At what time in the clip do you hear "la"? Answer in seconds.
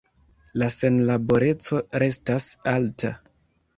0.61-0.69